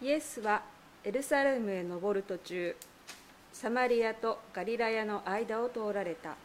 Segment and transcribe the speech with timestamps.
[0.00, 0.62] イエスは
[1.02, 2.76] エルサレムへ登る途中
[3.52, 6.36] サマリアとガリラヤの間を通られた。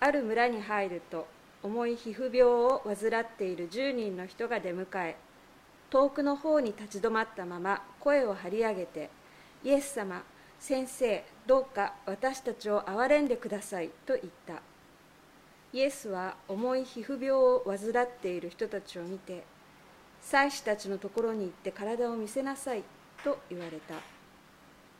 [0.00, 1.26] ある村に入ると
[1.62, 5.16] 重い皮膚病を患っている10人の人が出迎え
[5.90, 9.10] 遠くの方に立ち止まったまま声を張り上げて
[9.64, 10.22] 「イエス様
[10.60, 14.62] 先生どうか私たちを憐れんでください」と言った。
[15.74, 19.44] イエスは重い皮膚病を患っている人たちを見て
[20.22, 22.82] 祭司たちのところに行って体を見せなさい。
[23.24, 23.94] と言われた。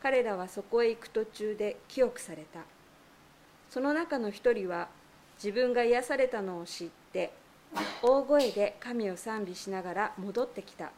[0.02, 2.60] 彼らはそこへ行く途中で清くされた。
[3.70, 4.88] その中の一人は
[5.36, 7.32] 自分が癒されたのを知って
[8.02, 10.90] 大声で神を賛美しながら戻ってきた。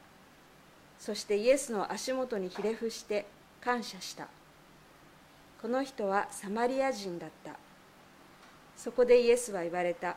[0.98, 3.26] そしてイエスの足元にひれ伏して
[3.60, 4.28] 感謝した。
[5.60, 7.52] この人はサマリア人だった。
[8.76, 10.16] そこでイエスは言われた。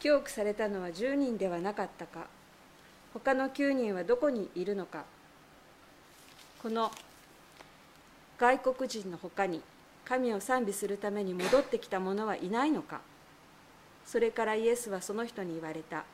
[0.00, 2.26] 教くされたのは10人ではなかったか。
[3.12, 5.04] 他の9人はどこにいるのか。
[6.62, 6.90] この
[8.38, 9.62] 外国人の他に
[10.04, 13.00] 神を賛美するために戻ってきた者はいないのか。
[14.06, 16.04] それからイエスはその人に言われた。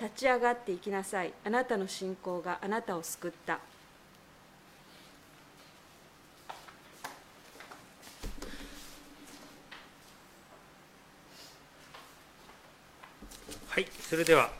[0.00, 1.32] 立ち上がっていきなさい。
[1.44, 3.58] あなたの信仰があなたを救った。
[13.68, 14.50] はいそれでは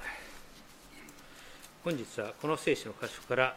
[1.89, 3.57] 本日はこの聖書の箇所から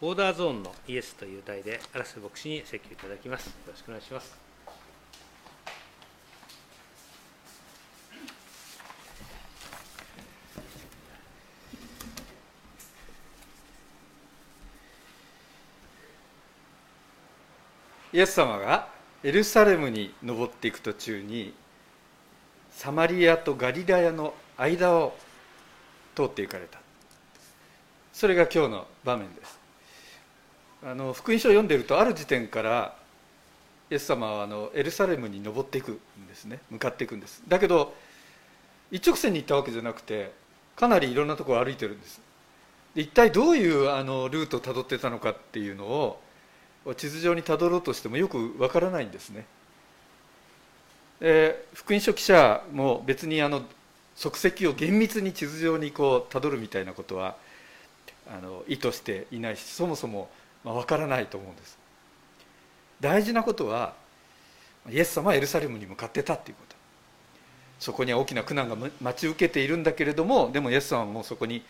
[0.00, 3.48] オーダーゾーンのイエスという題で荒瀬牧師に説教いただきます。
[3.48, 4.34] よろしくお願いします。
[18.14, 18.88] イエス様が
[19.22, 21.52] エルサレムに登っていく途中に
[22.70, 25.14] サマリアとガリラヤの間を
[26.14, 26.89] 通って行かれた。
[28.12, 29.58] それが今日の場面です。
[30.82, 32.96] あの福音書を読んでいるとある時点から
[33.90, 36.60] イエス様はあのエルサレムに登っていくんですね。
[36.70, 37.42] 向かっていくんです。
[37.48, 37.94] だけど
[38.90, 40.32] 一直線に行ったわけじゃなくて
[40.76, 42.20] かなりいろんなところを歩いてるんです。
[42.94, 46.20] 一体どういうあのルートをたどってたのかっていうのを
[46.96, 49.46] 地図上にたどろうとしてもよくわからないんですね。
[51.20, 53.62] で福音書記者も別にあの
[54.16, 57.36] 足跡を厳密に地図上にこうたどるみたいなことは
[58.30, 60.30] あの意図していないしそもそも
[60.64, 61.78] まあからないと思うんです。
[63.00, 63.94] 大事なことは
[64.88, 66.76] イエス様はエルサレムに向かってたっていうこと。
[67.80, 71.62] そこには大きな苦難が待ち受けているんだけれどもでもイエス様はもうそこに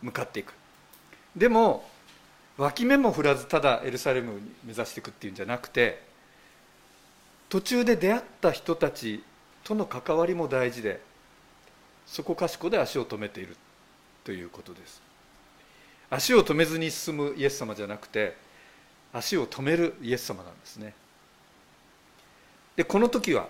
[0.00, 0.54] 向かっていく。
[1.36, 1.88] でも
[2.56, 6.02] 脇目も振らずただエルサレムに目指していくっていうんじゃなくて
[7.48, 9.22] 途中で出会った人たち
[9.64, 11.00] との関わりも大事で
[12.06, 13.56] そこかしこで足を止めている
[14.24, 15.02] ということです。
[16.10, 18.36] 足を止めずに進むイエス様じゃなくて
[19.12, 20.94] 足を止めるイエス様なんですね。
[22.76, 23.48] でこの時は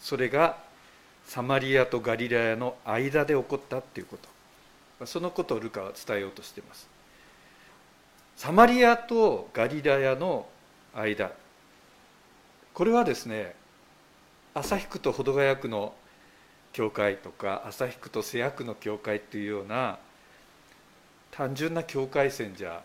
[0.00, 0.58] それが
[1.26, 4.16] サマリアとガリラヤの間で起こったっていうこ
[4.98, 5.06] と。
[5.06, 6.88] そのことをルカは伝えようとしています。
[8.36, 10.46] サマリアとガリラヤの
[10.94, 11.32] 間。
[12.72, 13.54] これはですね
[14.54, 15.94] 旭区と保土ヶ谷区の
[16.72, 19.98] 教会とか旭区と瀬谷区の教会っていうような
[21.30, 22.82] 単純な境界線じゃ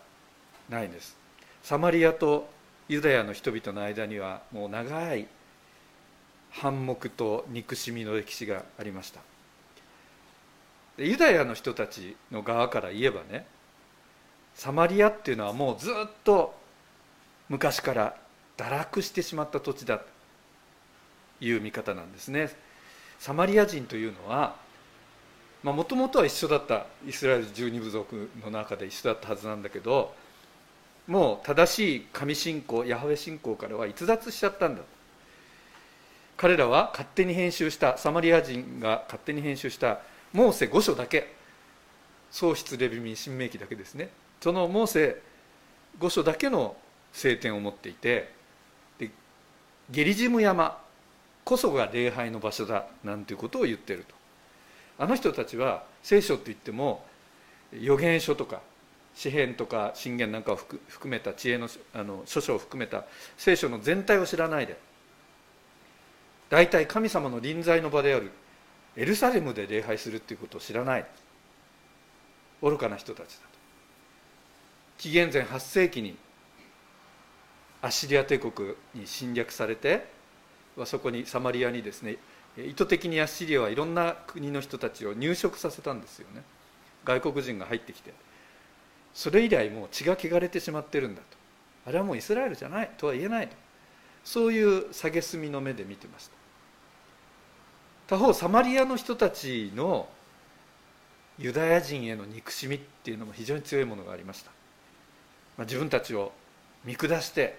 [0.68, 1.16] ないんです。
[1.62, 2.48] サマリアと
[2.88, 5.26] ユダヤの人々の間にはもう長い
[6.50, 9.20] 反目と憎しみの歴史がありました。
[10.98, 13.46] ユダヤの人たちの側から言えばね
[14.54, 16.54] サマリアっていうのはもうずっと
[17.48, 18.16] 昔から
[18.58, 20.04] 堕落してしまった土地だと
[21.40, 22.50] いう見方なんですね。
[23.18, 24.56] サマリア人というのは
[25.62, 30.12] もともとは一緒だったイスラエル十二部族の中で一緒だったはずなんだけど
[31.06, 34.82] もう正しい神信仰ヤハウェ信仰からは逸脱しちゃったんだ
[36.36, 40.00] 彼らは勝手に編集したサマリア人が勝手に編集した
[40.32, 41.32] モーセ5書だけ。
[42.32, 44.08] 創出レビミン新明記だけですね。
[44.40, 45.20] そのモーセ
[46.00, 46.74] 5書だけの
[47.12, 48.32] 聖典を持っていて
[48.98, 49.10] で
[49.90, 50.80] ゲリジム山
[51.44, 54.21] こそが礼拝の場所だなんていうことを言ってると。
[55.02, 57.04] あの人たちは聖書って言っても
[57.74, 58.60] 預言書とか
[59.16, 63.04] 詩篇とか信玄なんかを含めた知恵のあの書書を含めた
[63.36, 64.78] 聖書の全体を知らないで
[66.50, 68.30] 大体神様の臨在の場である
[68.96, 71.06] エルサレムで礼拝するっていうことを知らない
[72.62, 73.58] 愚かな人たちだと。
[74.98, 76.16] 紀元前8世紀に
[77.80, 80.06] アッシリア帝国に侵略されて
[80.84, 82.18] そこにサマリアにですね
[82.56, 86.42] 意図的にアッシリアはいろんな国の人たちを入植させたんですよね。
[87.04, 88.12] 外国人が入ってきて。
[89.14, 91.26] それ以来もう血が汚れてしまってるんだと。
[91.86, 93.56] あれはもうイスラエルじゃないとは言えないと。
[94.24, 96.42] そういう蔑みの目で見てました。
[98.06, 100.08] 他方サマリアの人たちの
[101.38, 104.50] ユダヤ人への憎しみっていうのも非常に強いものがありました、
[105.56, 106.32] まあ、自分たちを
[106.84, 107.58] 見下して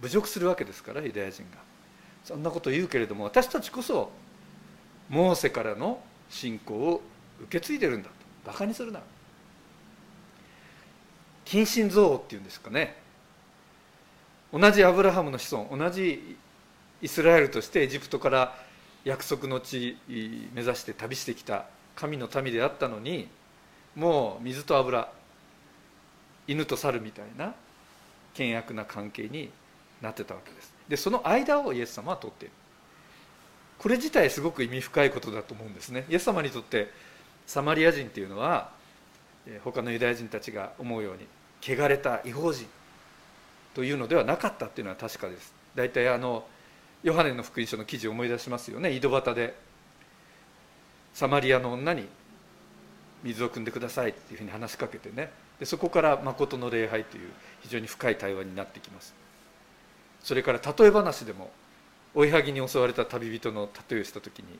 [0.00, 1.69] 侮辱するわけですからユダヤ人が。
[2.24, 4.10] そんなこと言うけれども私たちこそ
[5.08, 7.02] モーセからの信仰を
[7.42, 8.14] 受け継いでるんだと。
[8.46, 9.00] バカにするな。
[11.44, 12.96] 近親憎悪っていうんですかね。
[14.52, 16.36] 同じアブラハムの子孫同じ
[17.02, 18.56] イスラエルとしてエジプトから
[19.04, 23.28] 約束の地目指して旅してきた神の民であったのに
[23.94, 25.10] もう水と油
[26.46, 27.54] 犬と猿みたいな
[28.34, 29.50] 険悪な関係に
[30.02, 30.79] なってたわけです。
[30.90, 32.54] でその間をイエス様は取っている。
[33.78, 36.04] これ自体すごく意味深いことだと思うんですね。
[36.10, 36.90] イエス様にとって
[37.46, 38.72] サマリア人っていうのは
[39.64, 41.26] 他のユダヤ人たちが思うように
[41.62, 42.66] 汚れた違法人
[43.72, 45.54] というのではなかったっていうのは確かです。
[45.76, 46.44] 大体あの
[47.04, 48.90] ヨハネの福音書の記事を思い出しますよね。
[48.92, 49.54] 井戸端で
[51.14, 52.08] サマリアの女に
[53.22, 55.30] 水を汲んでくださいっていうふうに話しかけてね。
[55.60, 59.19] でそこから誠の礼拝という非常に深い対話になってきます。
[60.22, 61.50] それから例え話でも
[62.14, 64.58] 追いはぎに襲われた旅人の例えをした時に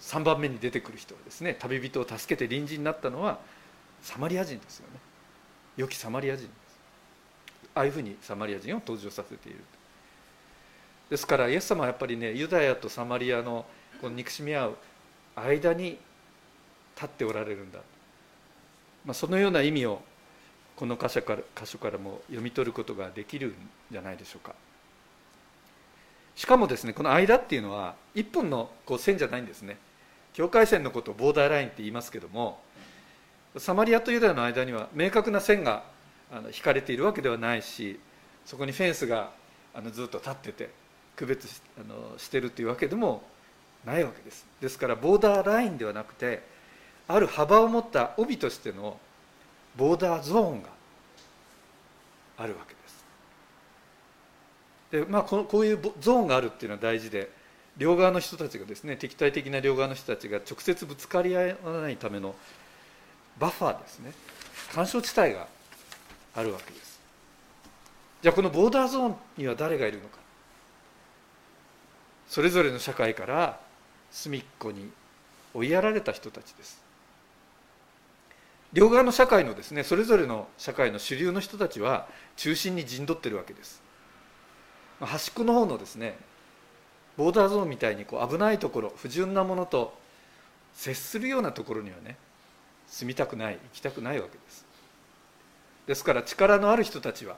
[0.00, 3.38] 3番目に出てくる人はですね旅人を助けて隣人になったのは
[4.02, 5.00] サマリア人ですよね。
[5.76, 6.54] 良きサマリア人です。
[7.74, 9.58] ああいうふうにサマリア人を登場させている。
[11.10, 13.64] ですからイエス様はやっぱりねユダヤとサマリアの
[14.00, 14.76] この憎しみ合う
[15.36, 15.98] 間に
[16.94, 17.80] 立っておられるんだ、
[19.04, 20.00] まあ、そのような意味を
[20.76, 23.54] この箇所から箇所からも読み取ることができるん
[23.90, 24.54] じゃないでしょうか。
[26.34, 29.76] しかもですねこの間っていうのは一本のこう線じゃないんですね。
[30.32, 32.58] 境界線のことをボーダーラインって言いますけども
[33.56, 35.84] サマリアとユダヤの間には明確な線が
[36.52, 38.00] 引かれているわけではないし
[38.44, 39.30] そこにフェンスが
[39.72, 40.70] あのずっと立ってて
[41.14, 43.22] 区別しあのしてるというわけでも
[43.86, 44.44] ないわけです。
[44.60, 46.42] ですからボーダーラインではなくて
[47.06, 48.98] ある幅を持った帯としての
[49.76, 50.68] ボーダーゾーンが
[52.36, 53.04] あるわけです。
[54.90, 57.30] で、まあ、このこういうゾーンがあるっていうのは大事で
[57.76, 62.34] 両側の人たちがですね敵対的な両側の人たちが直接ぶつかり合わないための
[63.38, 64.12] バッファーですね。
[64.72, 65.48] 干渉地帯が
[66.34, 67.00] あるわけです。
[68.22, 70.18] じゃあこのボーダーゾーンには誰がいるのか。
[72.28, 73.60] それぞれの社会から
[74.10, 74.90] 隅っこに
[75.52, 76.83] 追いやられた人たちです。
[78.74, 83.80] 両側の社会のですねそれぞれの社会の主流の人たちは中心に陣取ってるわけです。
[85.00, 86.18] 端っこの方のですね
[87.16, 89.96] ボーダーゾーンみたいにこう危ないところ不純なものと
[90.74, 92.16] 接するようなところにはね
[92.88, 94.66] 住みたくない行きたくないわけです。
[95.86, 97.36] ですから力のある人たちは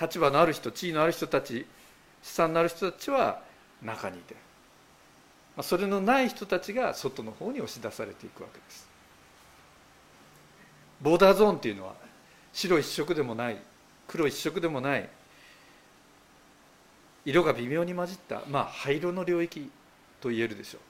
[0.00, 1.66] 立場のある人地位のある人たち
[2.22, 3.42] 資産のある人たちは
[3.82, 4.36] 中にいて
[5.62, 8.89] それのない人たちが外の方に押し出されていくわけです。
[11.00, 11.94] ボーダーゾーンっていうのは
[12.52, 13.56] 白一色でもない
[14.06, 15.08] 黒一色でもない
[17.24, 19.70] 色が微妙に混じったまあ灰色の領域
[20.20, 20.80] と言えるでしょう。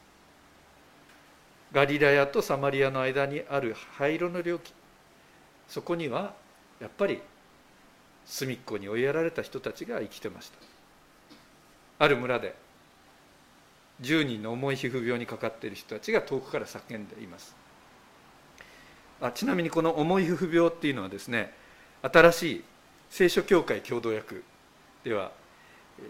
[1.72, 4.72] ガリラヤとサマリアの間にある灰色の領域。
[5.68, 6.34] そこには
[6.80, 7.20] やっぱり
[8.26, 10.58] 隅っこに追いやられた人たちが生きてました。
[12.04, 12.54] ある村で
[14.00, 17.59] 10人の重い皮膚病にかかっている人たちが遠くから叫んでいます。
[19.20, 21.52] あちなみにこの重い皮膚病っていうのはですね
[22.02, 22.64] 新しい
[23.10, 24.36] 聖書協会共同訳。
[25.04, 25.32] では、
[25.98, 26.04] えー、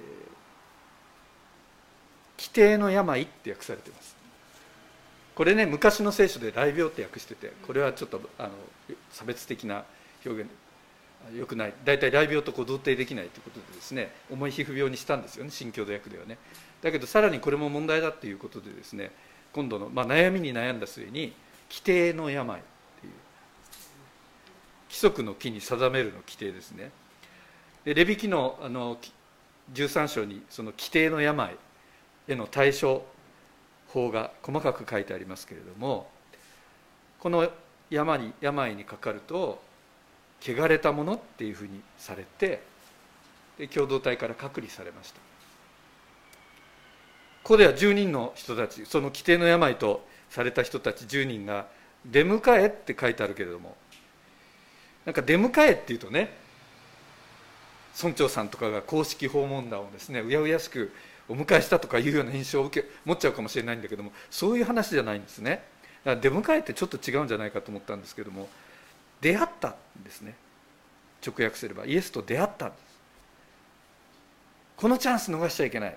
[2.38, 4.17] 規定の病って訳されてます。
[5.35, 8.50] これね昔の聖書で雷病って訳しててこれはちょっとあの
[9.11, 9.85] 差別的な
[10.25, 10.50] 表現
[11.35, 11.75] よくない。
[11.85, 16.38] 大体雷病とこう同定できないということでですね重い皮膚病にしたんですよね新共同訳ではね。
[16.83, 19.11] だけどさらにこれも問題だっていうことでですね
[19.52, 21.33] 今度の、まあ、悩みに悩んだ末に
[21.71, 22.62] 規定の病。
[25.00, 26.90] 則の木に定めるの規定ですね。
[27.85, 28.99] でレビ記のあの
[29.73, 31.57] 13章にその規定の病
[32.28, 33.04] への対処
[33.88, 36.09] 法が細かく書いてありますけれども
[37.19, 37.49] この
[37.88, 39.62] 病に病にかかると
[40.42, 42.62] 汚れたものっていうふうにされて
[43.59, 45.21] で共同体から隔離されました。
[47.42, 51.66] ここでは10人の人たちその規定の病とされた人たち10人が
[52.04, 53.76] 「出迎え」って書いてあるけれども
[55.04, 56.37] なんか出迎えっていうとね
[58.00, 60.92] 村長さんとかが公式訪問団をですねうやうやしく
[61.28, 65.62] お迎えしたとかいうような印象を受け持っちゃうかもしれないんだけどもそういう話じゃないんですね。
[66.04, 68.49] だから出迎えってちょっと違うんじゃないかと思ったんですけども
[69.21, 70.35] 出会ったんですね。
[71.25, 71.85] 直訳すれば。
[71.85, 72.80] イエスと出会ったんです。
[74.76, 75.97] このチャンス逃しちゃいけない。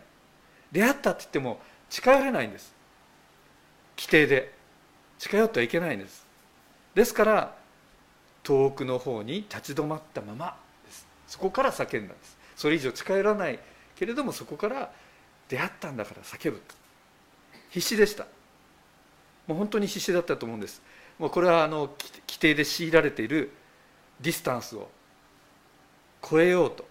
[0.72, 2.74] 出会ったって言っても近寄れないんです。
[3.98, 4.54] 規定で。
[5.20, 6.26] 近寄ってはいけないんです。
[6.94, 7.56] ですから
[8.44, 11.08] 遠くの方に立ち止まったままです。
[11.28, 12.38] そこから叫んだんです。
[12.56, 13.60] それ以上近寄らない
[13.96, 14.92] けれどもそこから
[15.50, 16.62] 出会ったんだから叫ぶ
[17.70, 18.26] 必死でした。
[19.48, 20.82] もう本当に必死だったと思うんです。
[21.18, 21.90] もうこれはあの
[22.28, 23.52] 規定で強いられている
[24.22, 24.90] ディスタンスを
[26.22, 26.86] 超えようと。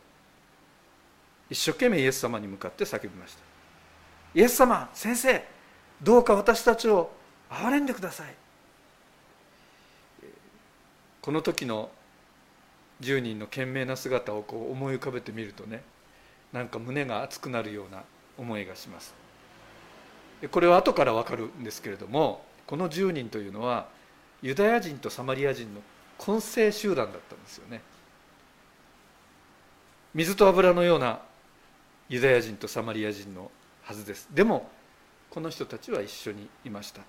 [1.50, 3.40] 一生懸命イエス様に向かって叫びました。
[4.34, 5.44] イエス様先生
[6.02, 7.10] どうか私たちを
[7.50, 8.41] 憐れんでください。
[11.22, 11.90] この時の
[13.00, 15.82] 10人の懸命な姿をこう思い浮かべてみるとね
[16.52, 18.02] なんか胸が熱くなるような
[18.36, 19.14] 思いがします。
[20.50, 23.86] これは後から分かるんですけれどもこの10人というのは
[24.42, 25.80] ユダヤ人とサマリア人の
[26.18, 27.80] 混成集団だったんですよね。
[30.14, 31.20] 水と油のような
[32.08, 33.50] ユダヤ人とサマリア人の
[33.82, 34.28] はずです。
[34.32, 34.68] でも
[35.30, 37.02] この人たちは一緒にいました。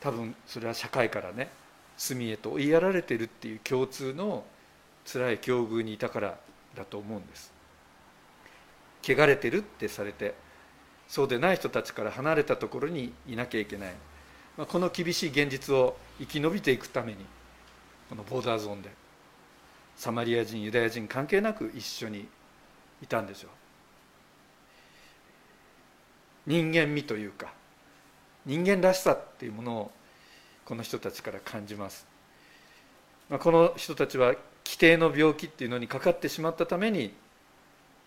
[0.00, 1.48] 多分それは社会からね
[1.96, 4.44] 罪へと追いやられてるっていう共通の
[5.10, 6.38] 辛い境遇にいたから
[6.74, 7.52] だと思うんです。
[9.02, 10.34] 汚れてるってされて
[11.06, 13.94] そうでない人たちから離れたところにいなきゃいけない、
[14.56, 17.18] まあ、この厳しい現実を生き延びていくために
[18.08, 18.90] このボーダーゾーンで
[19.96, 22.26] サマリア人ユダヤ人関係なく一緒に
[23.02, 23.50] いたんでしょう
[26.46, 27.52] 人間味というか
[28.44, 29.90] 人間らしさっていうものを
[30.66, 32.06] この人たちから感じます、
[33.30, 37.14] まあ、この人たちは規定の病気っていうのにかかってしまったために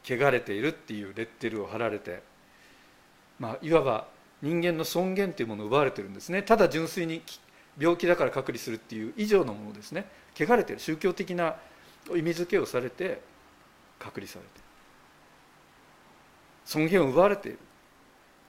[0.03, 2.21] 汚れているっていうレッテルを貼られて、
[3.39, 4.07] まあ、いわば
[4.41, 6.43] 人間の尊厳というものを奪われてるんですね。
[6.43, 7.21] ただ純粋に
[7.77, 10.05] 病気だから隔離するっていう以上のものですね。
[10.37, 11.55] 汚れてる宗教的な
[12.15, 13.21] 意味付けをされて
[13.99, 14.49] 隔離されて
[16.65, 17.59] 尊厳を奪われている。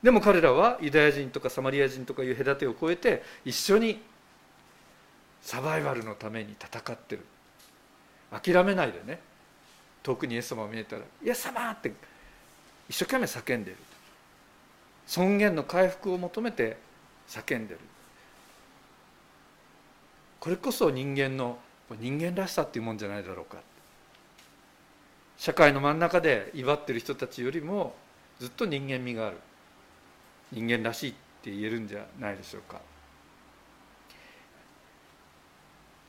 [0.02, 4.00] でも彼らはユダヤ人とかサマリア人とかいう隔てを超えて一緒に
[5.42, 7.24] サバイバルのために戦ってる。
[8.30, 9.18] 諦めないでね。
[10.02, 11.92] 遠くにイエス様が見えたら「イエス様!」って
[12.88, 13.76] 一生懸命叫んでる
[15.06, 16.78] 尊厳の回復を求めて
[17.28, 17.80] 叫んでる。
[20.38, 21.58] これこそ人間の
[21.98, 23.58] 人間らしさっていうもんじゃないだろうか。
[25.36, 27.94] 社会の真ん中で威張ってる人たちよりも
[28.38, 29.36] ずっと人間味がある。
[30.52, 32.80] 人間らしいって言えるんじゃないでしょうか。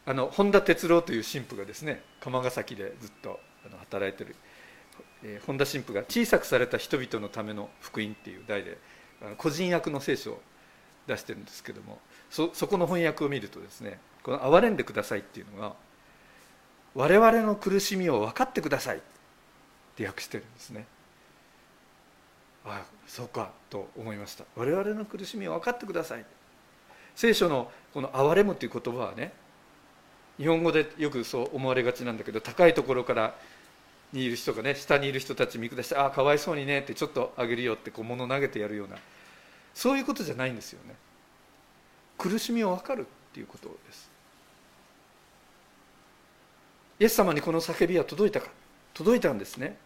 [0.05, 3.39] あの本田哲郎という神父がですね釜ヶ崎でずっと
[3.79, 4.35] 働いてる、
[5.23, 8.77] えー、本田神父が「小さくされた人々のための福音」っていう題で
[9.37, 10.41] 個人役の聖書を
[11.05, 15.75] 出してるんですけどもそこの翻訳を見るとですねこの「憐れんでください」っていうのが
[16.95, 19.01] 「我々の苦しみを分かってください」っ
[19.95, 20.85] て訳してるんですね。
[22.63, 24.45] あそうかと思いました。
[24.55, 26.25] 我々の苦しみを分かってください。
[27.15, 29.33] 聖書のこの「憐れむ」という言葉はね
[30.37, 33.35] 日本語でよくそう思われがちなんだけど高いところから
[34.13, 38.97] にいる人がね下にいる人たち見下して「ああかわいそうにね」ってちょっとあげるよってこう物投げてやるような
[39.73, 40.95] そういうことじゃないんですよね。
[42.17, 44.11] 苦しみを分かるっていうことです。
[46.99, 48.49] イエス様にこの叫びは届いたか？
[48.93, 49.77] 届いたんですね。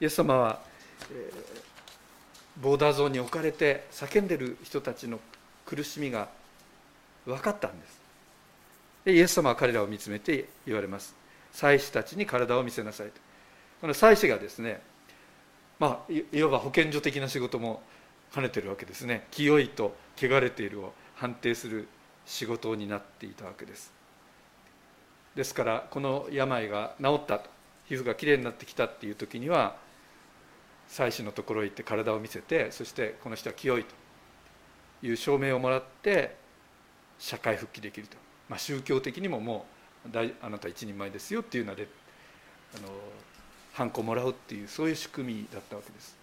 [0.00, 0.62] イエス様は、
[1.12, 1.73] えー
[2.60, 5.18] ボーダーゾーンに置かれて叫んでる人たちの
[5.66, 6.28] 苦しみが
[7.26, 8.00] 分かったんです。
[9.04, 11.14] でイエス様は彼らを見つめて言われます。
[11.52, 13.12] 祭司たちに体を見せなさいと。
[13.80, 14.80] この祭司がですね
[15.78, 17.82] まあいわば保健所的な仕事も
[18.32, 19.26] 兼ねてるわけですね。
[19.30, 21.88] 清いと汚れているを判定する
[22.26, 23.92] 仕事になっていたわけです。
[25.34, 27.54] ですからこの病が治ったと。
[27.86, 29.76] 皮膚がきれいになってきたっていう時には
[30.88, 34.04] 祭司のところへ行って体を見せてそしてこの人は清いと。
[35.04, 36.34] いう証明をもらって
[37.18, 38.16] 社会復帰できると、
[38.48, 39.66] まあ、宗教的にもも
[40.06, 41.86] うあなた一人前ですよっていうので
[42.76, 42.88] あの
[43.74, 46.16] ハンコもらうっていうそういう仕組みだったわけです。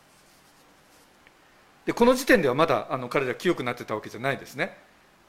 [1.85, 4.77] でこの時点ではまだあの彼ら清くなってたわけじゃないですね。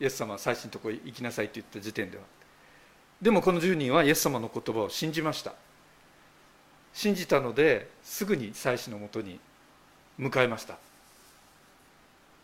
[0.01, 2.25] イエス様は最新のところへ行きなさいって言った時点では。
[3.21, 5.55] でもこの10人はイエス様の言葉を信じました。
[6.93, 9.41] 信じたのですぐに祭司のもとに
[10.19, 10.77] 向かいました。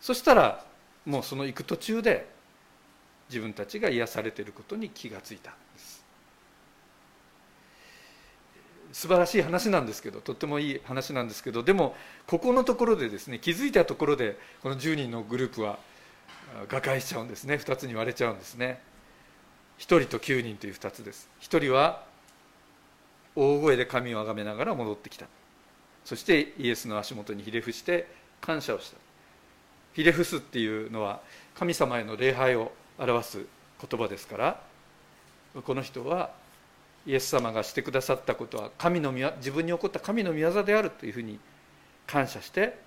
[0.01, 0.63] そしたら
[1.05, 2.27] もうその行く途中で
[3.29, 6.03] 自分たちが癒されていることに気がついたんです。
[8.91, 15.77] 素晴らしい話なんですけどとってもいい話なんですけどでもここのところでですね気づいたところでこの10人のグループは
[16.69, 17.55] 瓦解しちゃうんですね。
[17.55, 18.81] 2つに割れちゃうんですね。
[19.77, 21.29] 1人と9人という2つです。
[21.41, 22.03] 1人は
[23.39, 25.25] 大声で神をあがめながら戻ってきた。
[26.03, 28.07] そしてイエスの足元にひれ伏して
[28.41, 28.97] 感謝をした。
[29.93, 31.21] ひれ伏すっていうのは
[31.55, 33.45] 神様への礼拝を表す
[33.81, 34.61] 言葉ですから
[35.65, 36.31] この人は
[37.05, 41.39] イエス様がしてくださったことは神の自分に起こった神の御業であるというふうに
[42.05, 42.77] 感謝して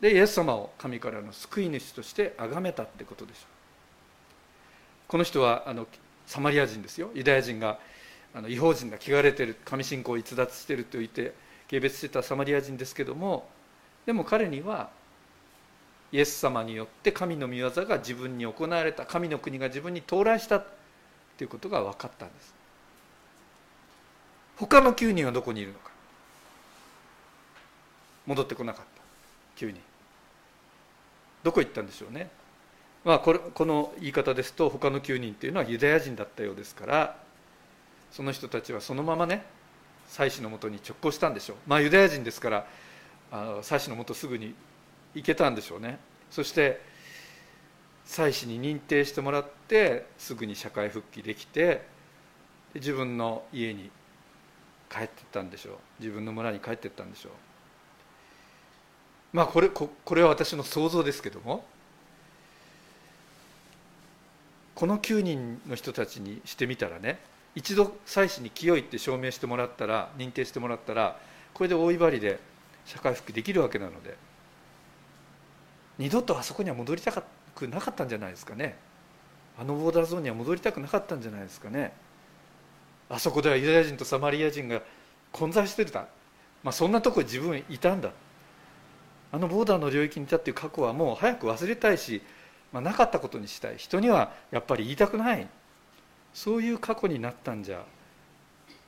[0.00, 3.44] でイエス様を神からの救い主として崇めたってことでしょう。
[5.06, 5.86] この人はあの
[6.26, 7.10] サマリア人ですよ。
[7.14, 7.78] ユダヤ人が
[8.34, 11.34] あの違法人が汚れてる神信仰を逸脱してると言って
[11.68, 13.48] 軽蔑してたサマリア人ですけども
[14.06, 14.90] でも彼には
[16.12, 20.66] イエス様によって神の御業が自分に行われた神の国が自分に到来したと
[21.40, 22.54] いうことが分かったんです。
[24.56, 25.90] 他の9人はどこにいるのか
[28.26, 28.84] 戻ってこなかっ
[29.56, 29.64] た。
[29.64, 29.80] 9人
[31.42, 32.28] どこ行ったんでしょうね。
[33.04, 37.16] まあこれこの言い方ですと他の9人っていうのはユダヤ人だったようですから
[38.12, 39.44] その人たちはそのままね
[40.06, 41.56] 祭司のもとに直行したんでしょう。
[41.66, 42.66] まあユダヤ人ですから
[43.30, 44.54] あの祭司のもとすぐに
[45.14, 45.98] 行けたんでしょうね。
[46.30, 46.80] そして
[48.04, 51.82] 祭司に認定してもらってすぐに社会復帰できて
[52.74, 53.90] 自分の家に
[54.90, 55.76] 帰ってったんでしょう。
[56.00, 57.32] 自分の村に帰ってったんでしょう。
[59.32, 61.64] まあこれここれは私の想像ですけども
[64.74, 67.18] この9人の人たちにしてみたらね
[67.54, 71.18] 一度祭司に清いって証明してもらったら認定してもらったら
[71.52, 72.40] これで大威張りで
[72.86, 74.16] 社会復帰できるわけなので
[75.98, 77.12] 二度とあそこには戻りた
[77.54, 78.76] くなかったんじゃないですかね。
[79.58, 81.92] あのボーダーゾーンには戻りたくなかったんじゃないですかね。
[83.10, 84.80] あそこではユダヤ人とサマリア人が
[85.32, 86.06] 混在してた、
[86.62, 88.10] まあ、そんなとこ自分いたんだ。
[89.30, 92.22] あのボーダーの領域にいたっていう過去はもう早く忘れたいし、
[92.72, 93.76] まあ、なかったことにしたい。
[93.76, 95.46] 人にはやっぱり言いたくない。
[96.34, 97.84] そういう過去になったんじゃ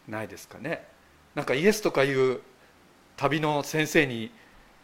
[0.09, 0.87] ないですかね。
[1.35, 2.41] なんかイエスとかいう
[3.17, 4.31] 旅の先生に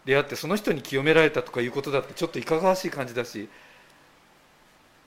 [0.04, 3.48] 出会ってその人に清められたとかいうことだってちょっといかがわしい感じだし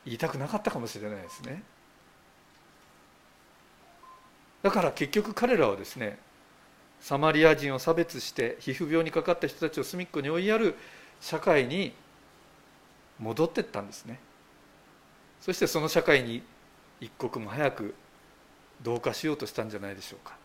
[0.05, 1.63] 言いたくなかったかもしれないですね。
[4.61, 6.17] だから結局彼らはですね
[7.01, 10.75] サマリア人を差別して皮膚病にかかった人たちを隅っこに追いやる
[11.19, 11.93] 社会に
[13.19, 14.19] 戻ってったんですね。
[15.41, 16.43] そしてその社会に
[17.03, 17.95] 一刻も早く
[18.81, 20.35] 同化しようとしたんじゃないでしょうか。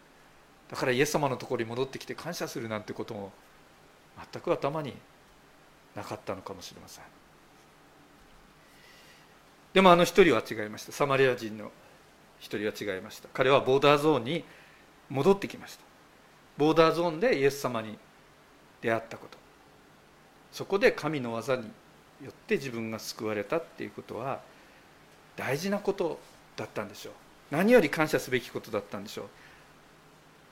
[0.68, 3.33] だからイエス様のところに戻ってきて感謝するなんてことも
[4.33, 4.94] 全く頭に
[5.94, 7.05] なかったのかもしれません。
[9.73, 10.92] でもあの一人は違いました。
[10.92, 11.71] サマリア人の
[12.40, 13.29] 一人は違いました。
[13.33, 14.44] 彼はボーダーゾーンに
[15.09, 15.85] 戻ってきました。
[16.57, 17.97] ボーダーゾーンでイエス様に
[18.83, 19.38] 出会ったこと。
[20.53, 21.71] そこで神の技に
[22.25, 24.40] よって自分が救われたっていうことは
[25.37, 26.18] 大事なこと
[26.59, 27.14] だったんでしょう。
[27.51, 29.23] 何より感謝すべきことだったんでしょ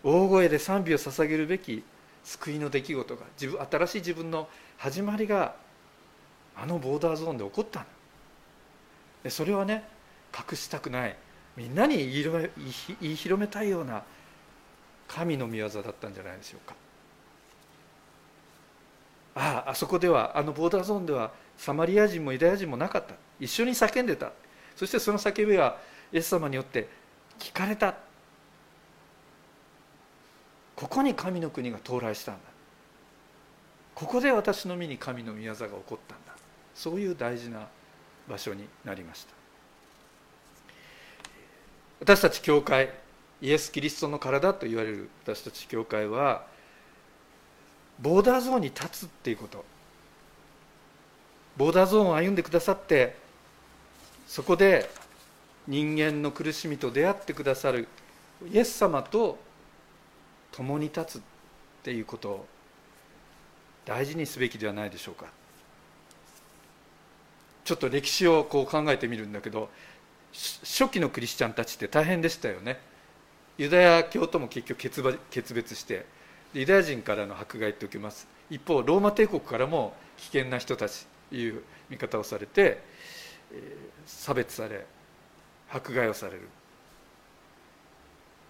[0.05, 0.09] う。
[0.09, 1.83] 大声で賛美を捧げるべき
[2.25, 5.57] 救いの出来事が自分新しい自分の始まりが
[6.57, 7.85] あのボーダーゾーンで起こった
[9.23, 9.85] でそれはね
[10.33, 11.17] 隠したくない。
[11.57, 12.07] みんなに言
[13.01, 14.03] い広めたいような
[15.09, 16.75] 神の御業だったんじゃないでしょうか。
[19.35, 23.15] あああそこではあのボーダーゾーンではサマリア人もユダヤ人もなかった。
[23.41, 24.33] 一緒に叫んでた。
[24.77, 25.79] そしてその叫びは
[26.13, 26.89] イエス様によって
[27.39, 27.95] 聞かれた。
[30.75, 32.41] ここに神の国が到来したんだ。
[33.95, 36.35] ここで私の身に神の御業が起こったんだ。
[36.75, 37.67] そういう大事な
[38.29, 39.35] 場所になりました。
[42.01, 42.91] 私たち教会
[43.41, 46.47] イエス・キリストの体と言われる私たち教会は
[47.99, 49.65] ボーダーゾーンに立つっていうこと。
[51.57, 53.17] ボーダーゾーンを歩んでくださって
[54.27, 54.91] そこで
[55.69, 57.89] 人間の苦しみと出会ってくださる
[58.53, 59.39] イエス様と
[60.53, 61.23] 共に立つっ
[61.83, 62.47] ていうことを
[63.85, 65.27] 大事にすべきではないでしょうか。
[67.65, 69.69] ちょっと歴史をこう考えてみるんだけど
[70.33, 72.79] 初期のクリスチャンたちって大変でしたよね。
[73.59, 74.79] ユダヤ教とも結局
[75.31, 76.07] 決別して
[76.55, 78.29] ユダヤ人からの迫害って受けます。
[78.51, 82.81] 一方ローマ帝国からも危険な人たちという見方をされて
[84.07, 84.87] 差別され
[85.73, 86.49] 迫害をされる。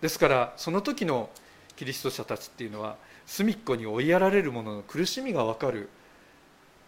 [0.00, 1.31] ですからその時の
[1.76, 5.88] キリスト者たちっていうのは隅っこに追いやられる者の苦しみが分かる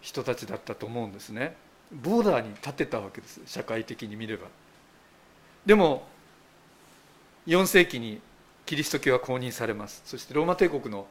[0.01, 1.55] 人たちだったと思うんですね。
[1.91, 4.47] ボーダーに立てたわけです社会的に見れば。
[5.65, 6.07] でも
[7.47, 8.21] 4世紀に
[8.65, 10.01] キリスト教は公認されます。
[10.05, 11.07] そしてローマ帝国の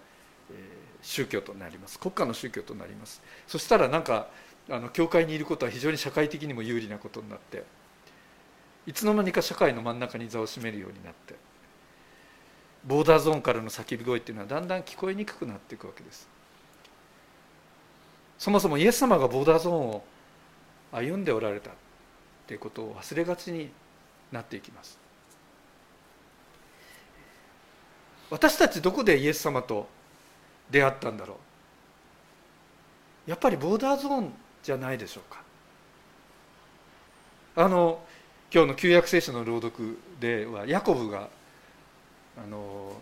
[1.03, 1.99] 宗教となります。
[1.99, 3.21] 国家の宗教となります。
[3.47, 4.29] そしたらなんか
[4.71, 7.65] あの教会にいることは非常に社会的にも有利なことになって
[8.89, 11.35] いつの間にか社会の真ん中に座を占めるようになって
[12.87, 16.27] ボーダーゾーンからの叫び声っていうのはだんだん聞こえにくくなっていくわけです。
[18.39, 20.05] そもそもイエス様がボーダーゾーンを
[20.93, 21.73] 歩んでおられたっ
[22.47, 23.69] ていうことを忘れがちに
[24.33, 24.99] なっていきます。
[28.31, 29.87] 私たちどこでイエス様と
[30.71, 31.39] 出会ったんだろ
[33.27, 33.31] う。
[33.31, 35.43] やっぱりボーダーゾーンじゃないでしょうか。
[37.57, 38.01] あの
[38.51, 41.29] 今日の旧約聖書の朗読ではヤコブが
[42.43, 42.97] あの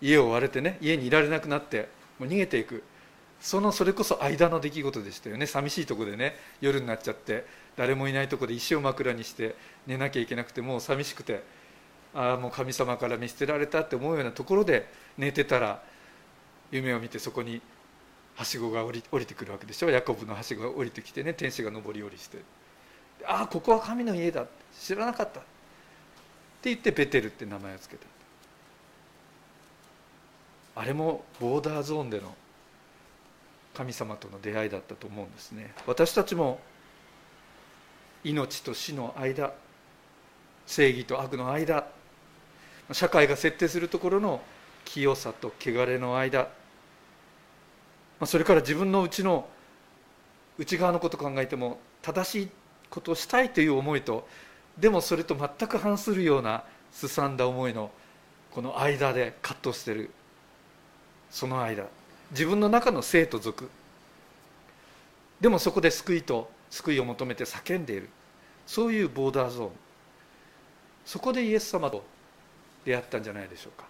[0.00, 2.82] 家を追われてね家にいられなくなってもう逃げていく。
[3.40, 5.46] そのそれこそ間の出来事でしたよね。
[5.46, 7.44] 寂しいとこでね夜になっちゃって
[7.76, 9.54] 誰もいないとこで石を枕にして
[9.86, 11.44] 寝なきゃいけなくてもう寂しくて
[12.14, 15.82] ああもう神様から見捨てられたって思うようなところで寝てたら
[16.70, 17.60] 夢を見てそこに
[18.34, 19.90] はしごが降り降りてくるわけでしょ。
[19.90, 22.63] ヤコブのはしごが降りてきてね天使が上り下りして。
[23.26, 24.46] ああここは神の家だ。
[24.78, 25.40] 知らなかった。
[25.40, 25.42] っ
[26.62, 28.08] て言ってベテルって名前を付けた。
[30.80, 32.34] あれもボーダーゾーンでの
[33.74, 35.72] 神様との出会いだったと思うんですね。
[35.86, 36.58] 私たちも
[38.24, 39.52] 命と死の間
[40.66, 41.86] 正義と悪の間
[42.92, 44.42] 社会が設定するところの
[44.84, 46.48] 清さと汚れの間
[48.24, 49.48] それから自分のうちの
[50.58, 52.48] 内側のこと考えても正しい
[52.94, 54.28] ことをしたいという思いと
[54.78, 57.90] でもそれと全く反するようなすさんだ思いの
[58.52, 60.10] この間で葛藤している
[61.28, 61.86] その間
[62.30, 63.68] 自分の中の生と俗
[65.40, 68.08] でもそこで救いと救いを求めて叫んでいる
[68.66, 69.70] そういうボーダーゾーン
[71.04, 72.04] そこでイエス様と
[72.84, 73.86] 出会ったんじゃないでしょうか。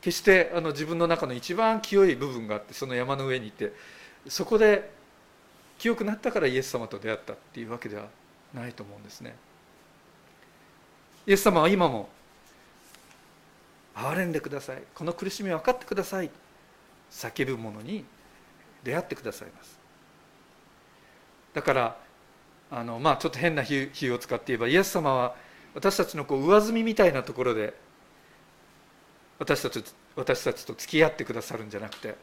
[0.00, 3.72] 決してあの自分の中の一番清い部分があってその山の上にいて
[4.28, 4.95] そこで
[5.78, 8.06] 清くなったからイエス様と出会ったっていうわけでは
[8.54, 9.36] ないと思うんですね。
[11.26, 12.08] イエス様は今も
[13.94, 14.82] 憐れんでください。
[14.94, 16.30] この苦しみを分かってください。
[17.10, 18.04] 叫ぶ者に
[18.84, 19.78] 出会ってくださいます。
[21.54, 21.96] だから
[22.70, 25.34] あのまあちょっと変な比喩を使って言えばイエス様は
[25.74, 27.74] 私たちのこう上積みみたいなところで
[29.38, 29.84] 私たち
[30.14, 32.14] 私たちと付き合ってくださるんじゃなくて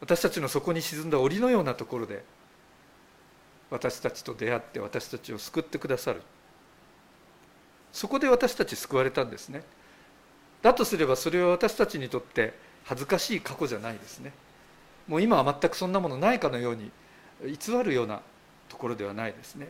[0.00, 2.24] 私たちの底に沈んだ檻のようなところで
[3.70, 6.22] 私たちと出会って私たちを救ってくださる。
[7.92, 9.62] そこで私たち救われたんですね。
[10.62, 14.32] だとすればそれは私たちにとって恥ずかしい過去じゃないですね。
[15.06, 16.90] もう今は全くそんなものないかのように
[17.44, 18.20] 偽るような
[18.68, 19.68] ところではないですね。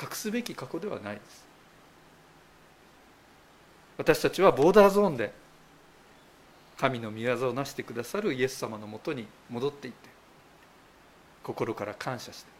[0.00, 1.44] 隠すべき過去ではないです。
[3.98, 5.32] 私たちはボーダーゾーンで
[6.78, 10.08] 神の御業をなしてくださるイエス様のもとに戻っていって
[11.42, 12.50] 心から感謝して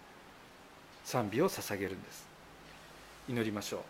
[1.05, 2.26] 賛美を捧げるんです。
[3.29, 3.81] 祈りましょう。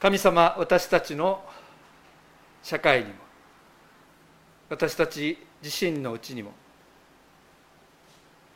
[0.00, 1.42] 神様私たちの
[2.62, 3.14] 社会にも
[4.68, 6.52] 私たち自身のうちにも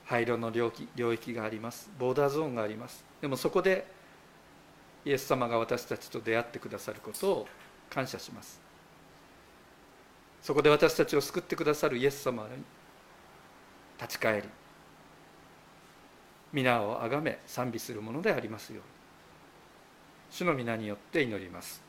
[0.04, 1.90] 灰色の領域領域があります。
[1.98, 3.04] ボーダーゾーンがあります。
[3.20, 3.86] でもそこで
[5.08, 7.48] イエス様が私たちと出会ってくださることを
[7.88, 8.60] 感謝します。
[10.42, 12.50] そこで私たちを救ってくださるイエス様に
[13.98, 14.48] 立ち返り
[16.52, 18.82] 皆をあがめ賛美するものでありますように。
[20.30, 21.82] 主の皆によって祈ります。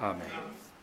[0.00, 0.73] アーメン。